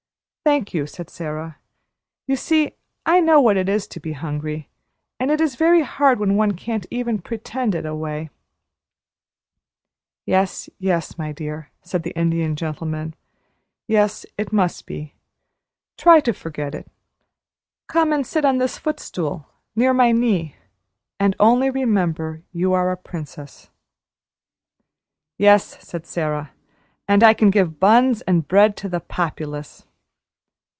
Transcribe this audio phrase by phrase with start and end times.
[0.43, 1.59] "Thank you," said Sara;
[2.25, 2.73] "you see
[3.05, 4.69] I know what it is to be hungry,
[5.19, 8.31] and it is very hard when one can't even pretend it away."
[10.25, 13.13] "Yes, yes, my dear," said the Indian Gentleman.
[13.87, 15.13] "Yes, it must be.
[15.95, 16.87] Try to forget it.
[17.87, 19.45] Come and sit on this footstool
[19.75, 20.55] near my knee,
[21.19, 23.69] and only remember you are a princess."
[25.37, 26.51] "Yes," said Sara,
[27.07, 29.85] "and I can give buns and bread to the Populace."